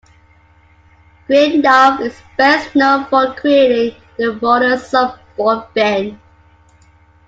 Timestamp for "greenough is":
1.27-2.19